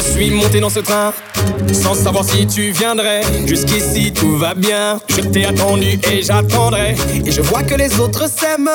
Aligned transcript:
suis 0.00 0.30
monté 0.30 0.60
dans 0.60 0.70
ce 0.70 0.80
train 0.80 1.12
sans 1.72 1.94
savoir 1.94 2.24
si 2.24 2.46
tu 2.46 2.70
viendrais. 2.70 3.22
Jusqu'ici 3.46 4.12
tout 4.12 4.36
va 4.36 4.54
bien. 4.54 5.00
Je 5.08 5.20
t'ai 5.20 5.44
attendu 5.44 5.98
et 6.10 6.22
j'attendrai. 6.22 6.94
Et 7.24 7.30
je 7.30 7.40
vois 7.40 7.62
que 7.62 7.74
les 7.74 7.98
autres 8.00 8.28
s'aiment. 8.28 8.70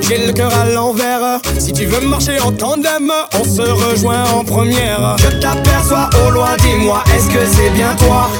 J'ai 0.00 0.26
le 0.26 0.32
cœur 0.32 0.52
à 0.54 0.66
l'envers. 0.66 1.40
Si 1.58 1.72
tu 1.72 1.86
veux 1.86 2.06
marcher 2.06 2.38
en 2.40 2.52
tandem, 2.52 3.12
on 3.38 3.44
se 3.44 3.62
rejoint 3.62 4.24
en 4.24 4.44
première. 4.44 5.16
Je 5.18 5.38
t'aperçois 5.38 6.10
au 6.26 6.30
loin, 6.30 6.56
dis-moi, 6.58 7.02
est-ce 7.14 7.28
que 7.28 7.44
c'est 7.46 7.70
bien 7.70 7.94
toi? 7.96 8.30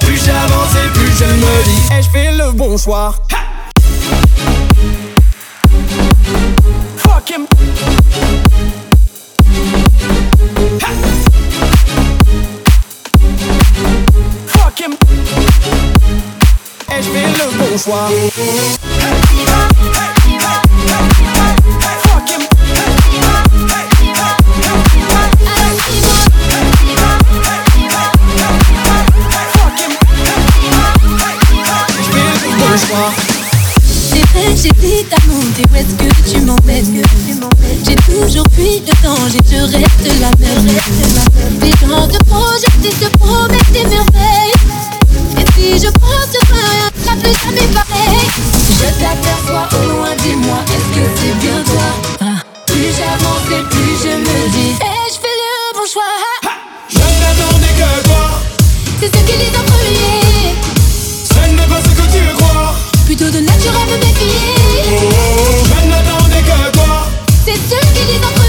Plus 0.00 0.16
j'avance 0.24 0.74
et 0.84 0.88
plus 0.92 1.12
je 1.16 1.24
me 1.24 1.64
dis, 1.64 1.94
ai-je 1.94 2.10
fait 2.10 2.32
le 2.32 2.52
bon 2.52 2.76
choix? 2.76 3.14
Him. 16.92 17.02
J'ai 17.02 17.10
fait 17.10 17.26
le 17.26 17.44
bon 17.58 17.78
choix. 17.78 18.08
J'ai 34.12 34.20
fait, 34.20 34.56
j'ai 34.56 34.70
vite 34.80 35.12
à 35.12 35.26
monter, 35.26 35.64
où 35.70 35.76
est-ce 35.76 35.94
que 35.94 36.30
tu 36.30 36.40
m'emmènes? 36.40 37.02
J'ai 37.86 37.94
toujours 37.96 38.46
fui 38.54 38.80
le 38.80 38.92
danger, 39.02 39.38
je 39.50 39.56
reste 39.76 40.20
la 40.20 40.30
même 40.38 40.66
Les 41.60 41.70
gens 41.70 42.06
te 42.08 42.18
projettent 42.24 42.84
et 42.84 42.88
te 42.90 43.08
promettent 43.18 43.72
des 43.72 43.84
merveilles 43.84 44.52
Et 45.38 45.44
si 45.56 45.78
je 45.78 45.90
pense 45.90 46.32
jamais 47.30 47.68
pareil 47.74 48.26
Je 48.68 48.88
t'aperçois 49.00 49.68
au 49.78 49.88
loin, 49.90 50.10
dis-moi, 50.22 50.58
est-ce 50.68 50.88
que 50.96 51.04
c'est 51.16 51.34
bien 51.40 51.62
toi? 51.64 51.88
Plus 52.66 52.90
j'avance 52.96 53.46
et 53.50 53.62
plus 53.70 53.94
je 54.02 54.16
me 54.16 54.48
dis 54.50 54.72
Ai-je 54.80 55.18
fait 55.20 55.36
le 55.42 55.74
bon 55.78 55.86
choix. 55.92 56.02
Je 56.88 56.98
n'attendais 56.98 57.74
que 57.78 58.08
toi. 58.08 58.24
C'est 59.00 59.06
ce 59.06 59.22
qu'ils 59.24 59.38
disent 59.38 59.58
en 59.58 59.64
premier. 59.64 60.54
Ce 61.28 61.50
n'est 61.50 61.68
pas 61.68 61.80
ce 61.82 61.88
que 61.94 62.06
tu 62.12 62.34
crois. 62.36 62.74
Plutôt 63.06 63.30
de 63.30 63.40
nature 63.40 63.72
à 63.72 63.84
me 63.86 63.96
méfier. 63.98 64.38
Je 65.64 65.88
n'attendais 65.88 66.42
que 66.42 66.70
toi. 66.76 67.06
C'est 67.44 67.56
ce 67.56 67.80
qu'ils 67.92 68.06
disent 68.06 68.24
en 68.24 68.32
premier 68.32 68.41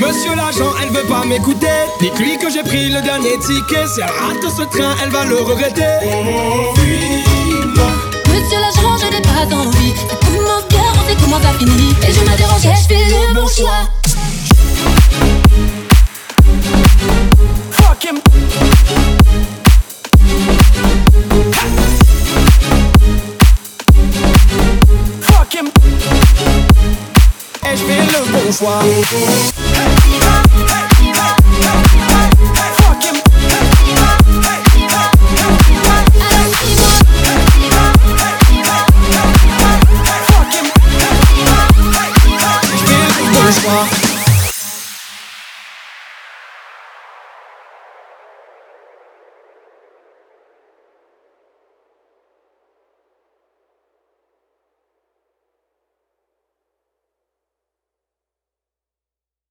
Monsieur 0.00 0.34
l'agent, 0.34 0.72
elle 0.82 0.88
veut 0.88 1.06
pas 1.06 1.26
m'écouter. 1.26 1.66
Dites-lui 2.00 2.38
que 2.38 2.50
j'ai 2.50 2.62
pris 2.62 2.88
le 2.88 3.02
dernier 3.02 3.38
ticket. 3.38 3.86
Si 3.86 4.00
elle 4.00 4.06
rate 4.08 4.50
ce 4.56 4.62
train, 4.62 4.94
elle 5.02 5.10
va 5.10 5.26
le 5.26 5.36
regretter. 5.42 5.82
Suis-moi. 6.76 7.90
Monsieur 8.28 8.58
l'agent, 8.60 8.96
je 8.96 9.14
n'ai 9.14 9.20
pas 9.20 9.54
envie 9.54 9.92
Ça 10.08 10.16
commence 10.16 10.66
bien, 10.68 10.80
on 10.94 11.06
sait 11.06 11.16
comment 11.20 11.40
ça 11.40 11.52
finit 11.58 11.94
Et 12.08 12.12
je 12.12 12.20
m'interroge, 12.20 12.64
ai-je 12.64 12.88
fait 12.88 13.04
le 13.10 13.34
bon 13.34 13.46
choix 13.46 13.90
Fuck 17.72 18.04
him. 18.04 18.20
Fuck 25.20 25.54
him. 25.54 25.68
Ai-je 27.64 27.82
fait 27.84 28.06
le 28.06 28.32
bon 28.32 28.52
choix? 28.52 29.59
Fuck 43.70 43.99